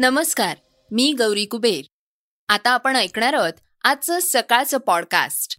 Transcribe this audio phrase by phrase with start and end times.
[0.00, 0.56] नमस्कार
[0.90, 1.84] मी गौरी कुबेर.
[2.48, 3.52] आता आपण ऐकणार आहोत
[3.84, 5.58] आजचं सकाळचं पॉडकास्ट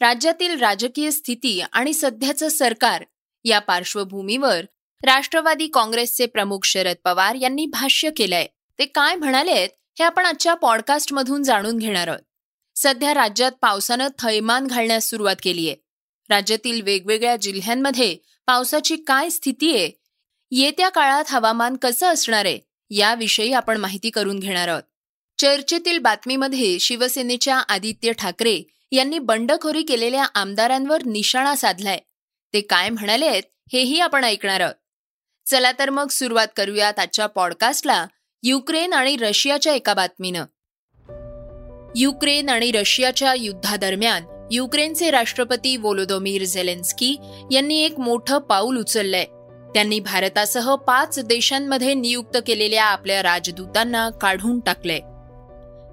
[0.00, 3.04] राज्यातील राजकीय स्थिती आणि सध्याचं सरकार
[3.44, 4.64] या पार्श्वभूमीवर
[5.04, 8.46] राष्ट्रवादी काँग्रेसचे प्रमुख शरद पवार यांनी भाष्य केलंय.
[8.78, 9.68] ते काय म्हणालेत
[9.98, 12.20] हे आपण आजच्या पॉडकास्टमधून जाणून घेणार आहोत.
[12.76, 15.76] सध्या राज्यात पावसानं थैमान घालण्यास सुरुवात केली आहे.
[16.28, 18.16] राज्यातील वेगवेगळ्या जिल्ह्यांमध्ये
[18.46, 19.90] पावसाची काय स्थिती आहे
[20.50, 24.82] येत्या काळात हवामान कसं असणार आहे याविषयी आपण माहिती करून घेणार आहोत.
[25.38, 28.62] चर्चेतील बातमीमध्ये शिवसेनेच्या आदित्य ठाकरे
[28.92, 31.98] यांनी बंडखोरी केलेल्या आमदारांवर निशाणा साधलाय.
[32.54, 34.74] ते काय म्हणालेत हेही आपण ऐकणार आहोत.
[35.50, 38.06] चला तर मग सुरुवात करूयात आजच्या पॉडकास्टला
[38.42, 40.44] युक्रेन आणि रशियाच्या एका बातमीनं.
[41.96, 47.16] युक्रेन आणि रशियाच्या युद्धादरम्यान युक्रेनचे राष्ट्रपती वोलोदोमीर झेलेन्स्की
[47.52, 49.24] यांनी एक मोठं पाऊल उचललंय.
[49.76, 55.00] त्यांनी भारतासह पाच देशांमध्ये नियुक्त केलेल्या आपल्या राजदूतांना काढून टाकलंय.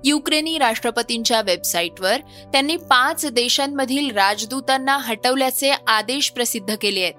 [0.05, 2.17] युक्रेनी राष्ट्रपतींच्या वेबसाईटवर
[2.52, 7.13] त्यांनी पाच देशांमधील राजदूतांना हटवल्याचे आदेश प्रसिद्ध केले आहेत.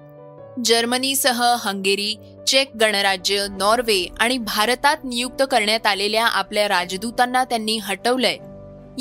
[0.65, 2.15] जर्मनीसह हंगेरी
[2.47, 8.37] चेक गणराज्य नॉर्वे आणि भारतात नियुक्त करण्यात आलेल्या आपल्या राजदूतांना त्यांनी हटवलंय.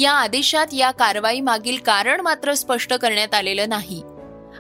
[0.03, 4.03] या आदेशात या कारवाई मागील कारण मात्र स्पष्ट करण्यात आलेलं नाही.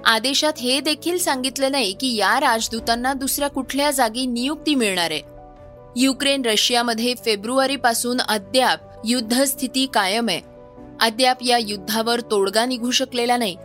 [0.06, 5.20] आदेशात हे देखील सांगितलं नाही की या राजदूतांना दुसऱ्या कुठल्या जागी नियुक्ती मिळणार आहे.
[5.96, 10.40] युक्रेन रशियामध्ये फेब्रुवारीपासून अद्याप युद्धस्थिती कायम आहे.
[11.00, 13.56] अद्याप या युद्धावर तोडगा निघू शकलेला नाही.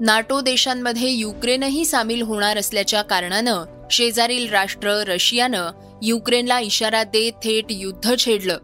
[0.00, 5.70] नाटो देशांमध्ये युक्रेनही सामील होणार असल्याच्या कारणानं शेजारील राष्ट्र रशियानं
[6.02, 8.58] युक्रेनला इशारा देत थेट युद्ध छेडलं.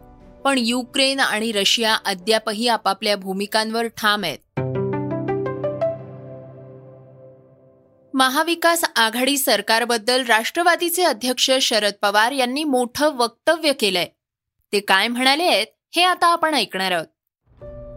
[0.45, 4.37] पण युक्रेन आणि रशिया अद्यापही आपापल्या भूमिकांवर ठाम आहेत.
[8.17, 14.07] महाविकास आघाडी सरकारबद्दल राष्ट्रवादीचे अध्यक्ष शरद पवार यांनी मोठं वक्तव्य केलंय.
[14.73, 17.05] ते काय म्हणाले आहेत हे आता आपण ऐकणार आहोत.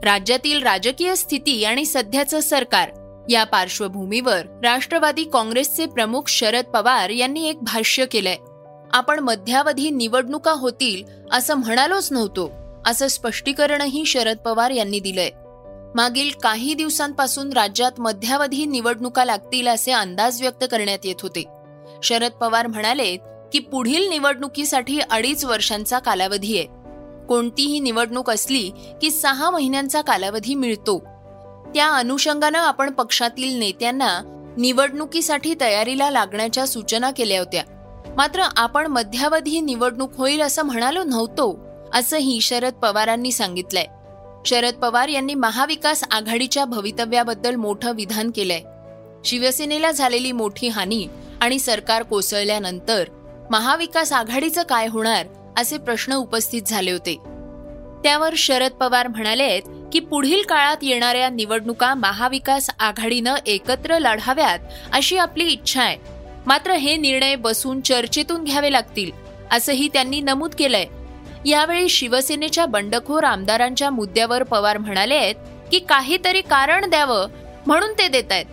[0.04, 2.90] राज्यातील राजकीय स्थिती आणि सध्याचं सरकार
[3.30, 8.36] या पार्श्वभूमीवर राष्ट्रवादी काँग्रेसचे प्रमुख शरद पवार यांनी एक भाष्य केलंय.
[8.92, 12.52] आपण मध्यावधी निवडणुका होतील असं म्हणालोच नव्हतो
[12.86, 15.30] असं स्पष्टीकरणही शरद पवार यांनी दिलंय.
[15.94, 21.44] मागील काही दिवसांपासून राज्यात मध्यावधी निवडणुका लागतील असे अंदाज व्यक्त करण्यात येत होते.
[22.02, 23.16] शरद पवार म्हणाले
[23.52, 26.66] की पुढील निवडणुकीसाठी अडीच वर्षांचा कालावधी आहे.
[27.26, 28.70] कोणतीही निवडणूक असली
[29.02, 30.98] की सहा महिन्यांचा कालावधी मिळतो.
[31.74, 34.20] त्या अनुषंगानं आपण पक्षातील नेत्यांना
[34.58, 37.62] निवडणुकीसाठी तयारीला लागण्याच्या सूचना केल्या होत्या.
[38.16, 41.58] मात्र आपण मध्यावधी निवडणूक होईल असं म्हणालो नव्हतो
[41.94, 43.86] असंही शरद पवारांनी सांगितलंय.
[44.46, 48.60] शरद पवार यांनी महाविकास आघाडीच्या भवितव्याबद्दल मोठं विधान केलंय.
[49.24, 51.06] शिवसेनेला झालेली मोठी हानी
[51.40, 53.04] आणि सरकार कोसळल्यानंतर
[53.50, 55.26] महाविकास आघाडीचं काय होणार
[55.58, 57.16] असे प्रश्न उपस्थित झाले होते.
[58.04, 59.60] त्यावर शरद पवार म्हणाले
[59.92, 64.58] की पुढील काळात येणाऱ्या निवडणुका महाविकास आघाडीनं एकत्र लढाव्यात
[64.92, 65.96] अशी आपली इच्छा आहे.
[66.46, 69.10] मात्र हे निर्णय बसून चर्चेतून घ्यावे लागतील
[69.52, 70.86] असंही त्यांनी नमूद केलंय.
[71.46, 75.34] यावेळी शिवसेनेच्या बंडखोर आमदारांच्या मुद्द्यावर पवार म्हणाले आहेत
[75.70, 77.26] की काहीतरी कारण द्यावं
[77.66, 78.44] म्हणून ते देत आहेत.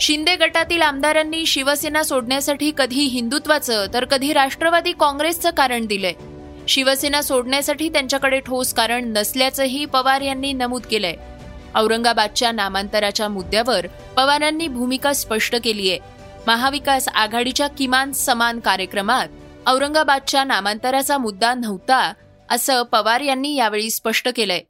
[0.00, 6.12] शिंदे गटातील आमदारांनी शिवसेना सोडण्यासाठी कधी हिंदुत्वाचं तर कधी राष्ट्रवादी काँग्रेसचं कारण दिलंय.
[6.68, 11.14] शिवसेना सोडण्यासाठी त्यांच्याकडे ठोस कारण नसल्याचंही पवार यांनी नमूद केलंय.
[11.74, 15.98] औरंगाबादच्या नामांतराच्या मुद्द्यावर पवारांनी भूमिका स्पष्ट केली आहे.
[16.46, 19.28] महाविकास आघाडीच्या किमान समान कार्यक्रमात
[19.66, 22.12] औरंगाबादच्या नामांतराचा मुद्दा नव्हता
[22.50, 24.60] असं पवार यांनी यावेळी स्पष्ट केलंय.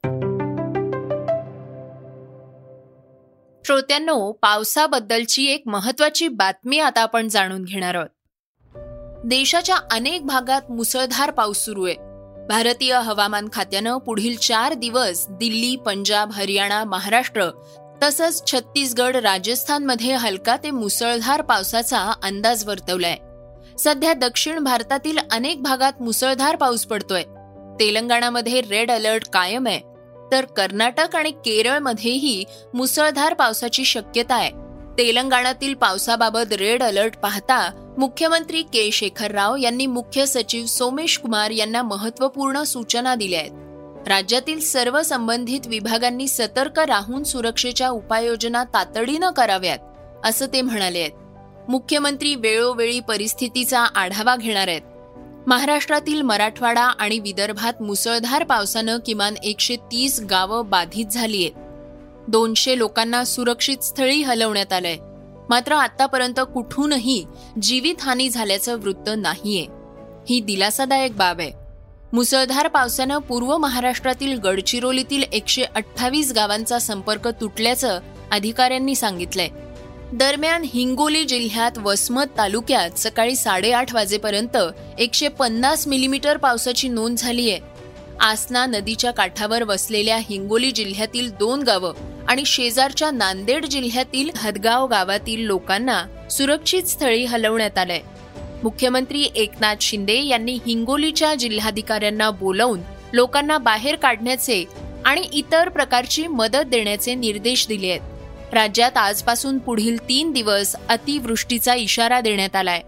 [3.65, 8.09] श्रोत्यांनो पावसाबद्दलची एक महत्वाची बातमी आता आपण जाणून घेणार आहोत.
[9.25, 11.95] देशाच्या अनेक भागात मुसळधार पाऊस सुरू आहे.
[12.47, 17.49] भारतीय हवामान खात्यानं पुढील चार दिवस दिल्ली पंजाब हरियाणा महाराष्ट्र
[18.03, 23.17] तसंच छत्तीसगड राजस्थानमध्ये हलका ते मुसळधार पावसाचा अंदाज वर्तवलाय.
[23.77, 27.23] सध्या दक्षिण भारतातील अनेक भागात मुसळधार पाऊस पडतोय.
[27.79, 29.79] तेलंगणामध्ये रेड अलर्ट कायम आहे.
[30.31, 34.51] तर कर्नाटक आणि केरळमध्येही मुसळधार पावसाची शक्यता आहे.
[34.97, 38.91] तेलंगणातील पावसाबाबत रेड अलर्ट पाहता मुख्यमंत्री के.
[38.91, 43.51] शेखर राव यांनी मुख्य सचिव सोमेश कुमार यांना महत्त्वपूर्ण सूचना दिल्या आहेत.
[44.07, 49.79] राज्यातील सर्व संबंधित विभागांनी सतर्क राहून सुरक्षेच्या उपाययोजना तातडीनं कराव्यात
[50.25, 51.11] असं ते म्हणाले आहेत.
[51.69, 54.81] मुख्यमंत्री वेळोवेळी परिस्थितीचा आढावा घेणार आहेत.
[55.47, 63.23] महाराष्ट्रातील मराठवाडा आणि विदर्भात मुसळधार पावसानं किमान एकशे तीस गावं बाधित झाली आहेत दोनशे लोकांना
[63.23, 64.97] सुरक्षित स्थळी हलवण्यात आलंय.
[65.49, 67.25] मात्र आतापर्यंत कुठूनही
[67.61, 69.65] जीवितहानी झाल्याचं वृत्त नाहीये.
[70.29, 71.51] ही दिलासादायक बाब आहे.
[72.13, 77.99] मुसळधार पावसानं पूर्व महाराष्ट्रातील गडचिरोलीतील एकशे अठ्ठावीस गावांचा संपर्क तुटल्याचं
[78.31, 79.49] अधिकाऱ्यांनी सांगितलंय.
[80.13, 84.57] दरम्यान हिंगोली जिल्ह्यात वसमत तालुक्यात सकाळी साडेआठ वाजेपर्यंत
[84.99, 87.59] एकशे पन्नास मिलीमीटर पावसाची नोंद झाली आहे
[88.21, 91.93] आसना नदीच्या काठावर वसलेल्या हिंगोली जिल्ह्यातील दोन गावं
[92.27, 97.99] आणि शेजारच्या नांदेड जिल्ह्यातील हदगाव गावातील लोकांना सुरक्षित स्थळी हलवण्यात आलंय.
[98.63, 102.79] मुख्यमंत्री एकनाथ शिंदे यांनी हिंगोलीच्या जिल्हाधिकाऱ्यांना बोलावून
[103.13, 104.65] लोकांना बाहेर काढण्याचे
[105.05, 108.14] आणि इतर प्रकारची मदत देण्याचे निर्देश दिले आहेत
[108.55, 112.81] राज्यात आजपासून पुढील तीन दिवस अतिवृष्टीचा इशारा देण्यात आलाय.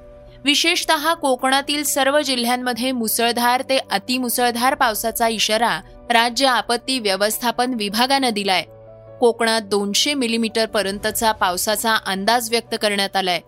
[0.44, 8.62] विशेषतः कोकणातील सर्व जिल्ह्यांमध्ये मुसळधार ते अतिमुसळधार पावसाचा इशारा राज्य आपत्ती व्यवस्थापन विभागानं दिलाय.
[9.20, 13.40] कोकणात दोनशे मिलीमीटर पर्यंतचा पावसाचा अंदाज व्यक्त करण्यात आलाय.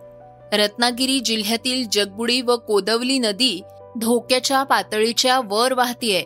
[0.52, 3.62] रत्नागिरी जिल्ह्यातील जगबुडी व कोदवली नदी
[4.00, 6.24] धोक्याच्या पातळीच्या वर वाहतीये.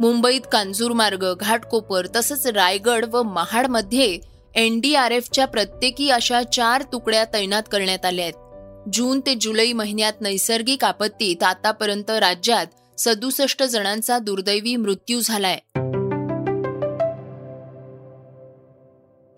[0.00, 8.24] मुंबईत कांजूरमार्ग घाटकोपर तसंच रायगड व महाडमध्ये एनडीआरएफच्या प्रत्येकी अशा चार तुकड्या तैनात करण्यात आल्या
[8.24, 8.34] आहेत.
[8.92, 12.66] जून ते जुलै महिन्यात नैसर्गिक आपत्तीत आतापर्यंत राज्यात
[13.00, 15.58] सदुसष्ट जणांचा दुर्दैवी मृत्यू झालाय.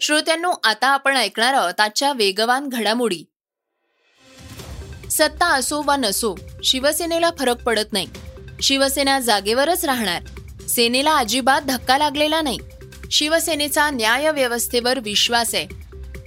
[0.01, 3.25] श्रोत्यांनो आता आपण ऐकणार आहोत आजच्या वेगवान घडामोडी.
[5.11, 6.35] सत्ता असो वा नसो
[6.65, 8.07] शिवसेनेला फरक पडत नाही.
[8.63, 10.23] शिवसेना जागेवरच राहणार.
[10.69, 12.59] सेनेला अजिबात धक्का लागलेला नाही.
[13.11, 15.67] शिवसेनेचा न्याय व्यवस्थेवर विश्वास आहे.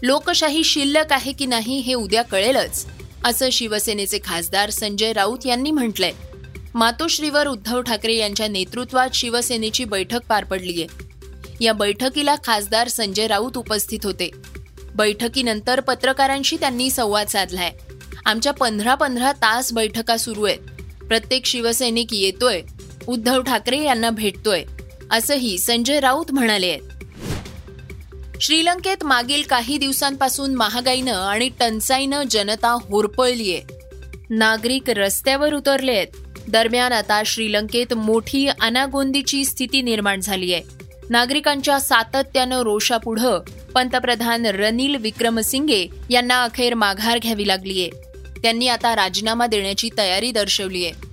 [0.03, 2.85] लोकशाही शिल्लक आहे की नाही हे उद्या कळेलच
[3.25, 6.11] असं शिवसेनेचे खासदार संजय राऊत यांनी म्हटलंय.
[6.73, 10.85] मातोश्रीवर उद्धव ठाकरे यांच्या नेतृत्वात शिवसेनेची बैठक पार पडलीय.
[11.61, 14.31] या बैठकीला खासदार संजय राऊत उपस्थित होते.
[14.95, 17.71] बैठकीनंतर पत्रकारांशी त्यांनी संवाद साधलाय.
[18.25, 20.57] आमच्या पंधरा पंधरा तास बैठका सुरू आहेत.
[21.07, 22.61] प्रत्येक शिवसैनिक येतोय.
[23.07, 24.63] उद्धव ठाकरे यांना भेटतोय.
[25.11, 26.67] असंही संजय राऊत म्हणाले.
[26.67, 33.59] आहेत श्रीलंकेत मागील काही दिवसांपासून महागाईनं आणि टंचाईनं जनता होरपळलीय.
[34.29, 36.07] नागरिक रस्त्यावर उतरले आहेत
[36.47, 40.63] दरम्यान आता श्रीलंकेत मोठी अनागोंदीची स्थिती निर्माण झाली आहे
[41.09, 43.39] नागरिकांच्या सातत्यानं रोषापुढं
[43.75, 47.87] पंतप्रधान रनिल विक्रमसिंगे यांना अखेर माघार घ्यावी लागलीय.
[48.41, 51.06] त्यांनी आता राजीनामा देण्याची तयारी दर्शवली आहे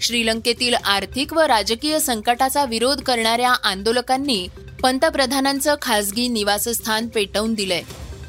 [0.00, 4.48] श्रीलंकेतील आर्थिक व राजकीय संकटाचा विरोध करणाऱ्या आंदोलकांनी
[4.82, 7.82] पंतप्रधानांचं खासगी निवासस्थान पेटवून दिलंय.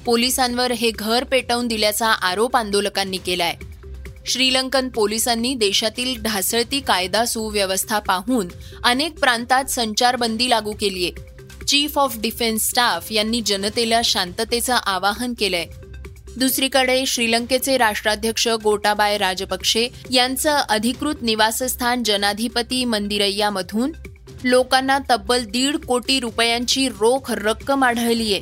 [0.05, 3.55] पोलिसांवर हे घर पेटवून दिल्याचा आरोप आंदोलकांनी केलाय.
[4.25, 8.47] श्रीलंकन पोलिसांनी देशातील ढासळती कायदा सुव्यवस्था पाहून
[8.83, 11.09] अनेक प्रांतात संचारबंदी लागू केलीय.
[11.67, 15.65] चीफ ऑफ डिफेन्स स्टाफ यांनी जनतेला शांततेचं आवाहन केलंय.
[16.37, 23.91] दुसरीकडे श्रीलंकेचे राष्ट्राध्यक्ष गोटाबाय राजपक्षे यांचं अधिकृत निवासस्थान जनाधिपती मंदिरय्यामधून
[24.43, 28.39] लोकांना तब्बल दीड कोटी रुपयांची रोख रक्कम आढळलीय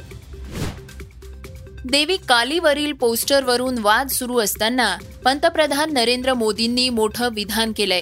[1.85, 8.01] देवी कालीवरील पोस्टरवरून वाद सुरू असताना पंतप्रधान नरेंद्र मोदींनी मोठं विधान केलंय.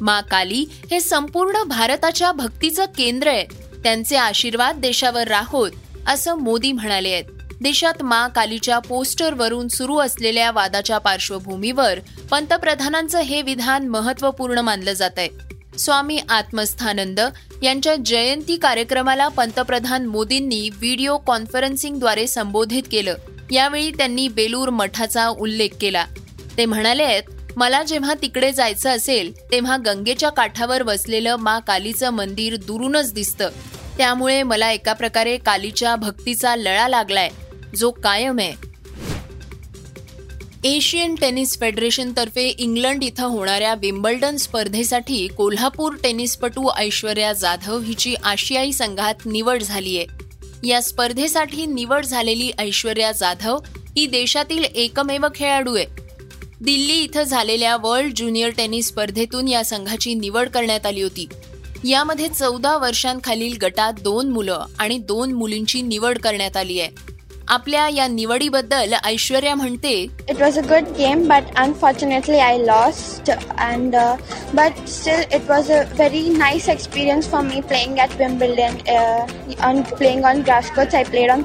[0.00, 3.44] मा काली हे संपूर्ण भारताच्या भक्तीचं केंद्र आहे.
[3.82, 5.70] त्यांचे आशीर्वाद देशावर राहोत
[6.06, 7.24] असं मोदी म्हणाले आहेत.
[7.60, 11.98] देशात मा कालीच्या पोस्टरवरून सुरू असलेल्या वादाच्या पार्श्वभूमीवर
[12.30, 17.20] पंतप्रधानांचं हे विधान महत्त्वपूर्ण मानलं जात आहे स्वामी आत्मस्थानंद
[17.62, 23.14] यांच्या जयंती कार्यक्रमाला पंतप्रधान मोदींनी व्हिडिओ कॉन्फरन्सिंगद्वारे संबोधित केलं.
[23.50, 26.04] यावेळी त्यांनी बेलूर मठाचा उल्लेख केला.
[26.56, 27.22] ते म्हणाले आहेत
[27.56, 33.50] मला जेव्हा तिकडे जायचं असेल तेव्हा गंगेच्या काठावर वसलेलं मा कालीचं मंदिर दुरूनच दिसतं.
[33.98, 37.28] त्यामुळे मला एका प्रकारे कालीच्या भक्तीचा लळा लागलाय.
[37.76, 38.68] जो कायम आहे.
[40.64, 49.14] एशियन टेनिस फेडरेशनतर्फे इंग्लंड इथं होणाऱ्या विम्बल्डन स्पर्धेसाठी कोल्हापूर टेनिसपटू ऐश्वर्या जाधव हिची आशियाई संघात
[49.26, 50.06] निवड झाली आहे.
[50.68, 53.58] या स्पर्धेसाठी निवड झालेली ऐश्वर्या जाधव
[53.96, 55.86] ही देशातील एकमेव खेळाडू आहे.
[56.60, 61.28] दिल्ली इथं झालेल्या वर्ल्ड ज्युनियर टेनिस स्पर्धेतून या संघाची निवड करण्यात आली होती.
[61.84, 67.17] यामध्ये चौदा वर्षांखालील गटात दोन मुलं आणि दोन मुलींची निवड करण्यात आली आहे.
[67.50, 69.92] आपल्या या निवडीबद्दल ऐश्वर्या म्हणते
[70.28, 73.96] it was a good game but unfortunately I lost and
[74.54, 78.76] but still it was a very nice experience for me playing at Wimbledon
[79.68, 81.44] on playing on grass courts I played on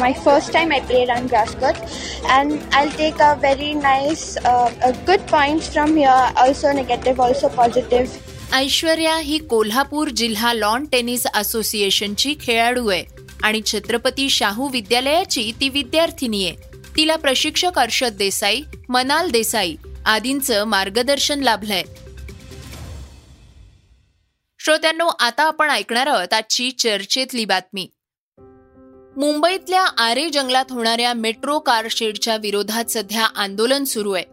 [0.00, 5.70] my first time I played on grass courts and I take a very nice good points
[5.72, 13.13] from here also negative also positive Aishwarya ही कोल्हापूर जिल्हा lawn tennis असोसिएशनची खेळाडू आहे.
[13.44, 16.56] आणि छत्रपती शाहू विद्यालयाची ती विद्यार्थिनी आहे.
[16.96, 21.82] तिला प्रशिक्षक अर्षद देसाई मनाल देसाई आदींचं मार्गदर्शन लाभलंय.
[24.58, 27.88] श्रोत्यांनो आता आपण ऐकणार आहोत आजची चर्चेतली बातमी.
[29.16, 34.24] मुंबईतल्या आरे जंगलात होणाऱ्या मेट्रो कारशेडच्या विरोधात सध्या आंदोलन सुरू आहे.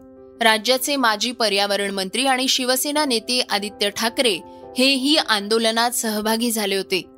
[0.44, 4.38] राज्याचे माजी पर्यावरण मंत्री आणि शिवसेना नेते आदित्य ठाकरे
[4.78, 7.11] हेही आंदोलनात सहभागी झाले होते.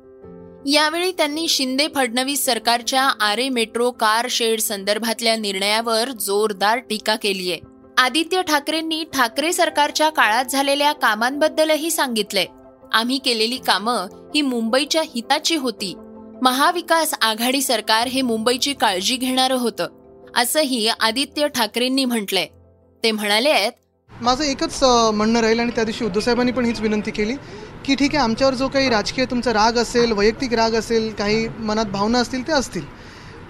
[0.65, 7.59] यावेळी त्यांनी शिंदे फडणवीस सरकारच्या आरे मेट्रो कार शेड संदर्भातल्या निर्णयावर जोरदार टीका केली आहे
[7.97, 12.45] आदित्य ठाकरेंनी ठाकरे सरकारच्या काळात झालेल्या कामांबद्दलही सांगितलंय
[12.93, 15.93] आम्ही केलेली कामं ही मुंबईच्या हिताची होती.
[16.41, 22.47] महाविकास आघाडी सरकार हे मुंबईची काळजी घेणारं होतं असंही आदित्य ठाकरेंनी म्हटलंय.
[23.03, 23.71] ते म्हणाले आहेत
[24.09, 27.33] माझं एकच म्हणणं राहील आणि त्या दिवशी उद्धव साहेबांनी पण हीच विनंती केली.
[27.85, 31.85] की ठीक आहे आमच्यावर जो काही राजकीय तुमचा राग असेल वैयक्तिक राग असेल काही मनात
[31.91, 32.83] भावना असतील ते असतील.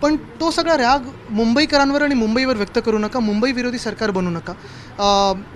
[0.01, 4.53] पण तो सगळा राग मुंबईकरांवर आणि मुंबईवर व्यक्त करू नका मुंबई विरोधी सरकार बनू नका.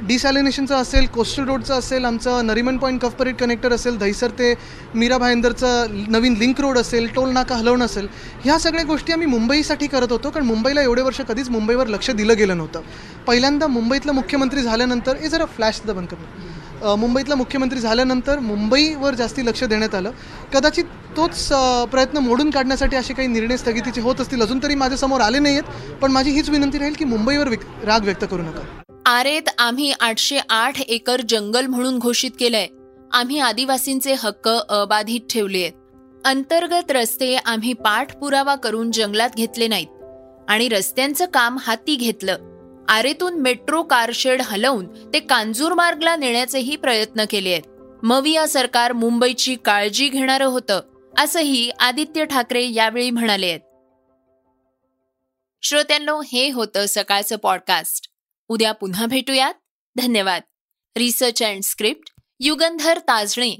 [0.08, 4.54] डिसॅलिनेशनचं असेल कोस्टल रोडचं असेल आमचं Nariman Point Cuff Parade connector असेल दहिसर ते
[4.94, 8.08] मीरा भाईंदरचं नवीन लिंक रोड असेल टोल नाका हलवणं असेल
[8.44, 12.38] ह्या सगळ्या गोष्टी आम्ही मुंबईसाठी करत होतो कारण मुंबईला एवढे वर्ष कधीच मुंबईवर लक्ष दिलं
[12.38, 12.82] गेलं नव्हतं.
[13.28, 19.46] पहिल्यांदा मुंबईतलं मुख्यमंत्री झाल्यानंतर हे जरा फ्लॅश द बंद करणं मुंबईतला मुख्यमंत्री झाल्यानंतर मुंबईवर जास्ती
[19.46, 20.12] लक्ष देण्यात आलं.
[20.54, 20.84] कदाचित
[21.18, 21.48] तोच
[21.92, 25.96] प्रयत्न मोडून काढण्यासाठी असे काही निर्णय स्थगितीचे होत असतील अजून तरी माझ्यासमोर आले नाही आहेत
[26.02, 27.50] पण माझी हीच विनंती राहील की मुंबईवर
[27.86, 28.62] राग व्यक्त करू नका.
[29.06, 32.68] आरेत आम्ही आठशे आठ एकर जंगल म्हणून घोषित केलंय.
[33.14, 39.88] आम्ही आदिवासींचे हक्क अबाधित ठेवले आहेत अंतर्गत रस्ते आम्ही पाठपुरावा करून जंगलात घेतले नाहीत.
[40.50, 42.38] आणि रस्त्यांचं काम हाती घेतलं.
[42.90, 47.64] आरेतून मेट्रो कारशेड हलवून ते कांजूर मार्गला नेण्याचेही प्रयत्न केले आहेत.
[48.04, 50.82] मविया सरकार मुंबईची काळजी घेणारं होतं
[51.20, 53.60] असंही आदित्य ठाकरे यावेळी म्हणाले आहेत.
[55.62, 58.08] श्रोत्यांनो हे होतं सकाळचं पॉडकास्ट
[58.48, 59.54] उद्या पुन्हा भेटूयात.
[59.96, 60.42] धन्यवाद.
[60.98, 63.60] Research and script Yugandhar Tajane.